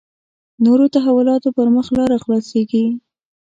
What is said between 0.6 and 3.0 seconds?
نورو تحولاتو پر مخ لاره خلاصېږي.